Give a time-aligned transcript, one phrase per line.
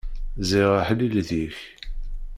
[0.47, 1.57] Ziɣ aḥlil deg-k!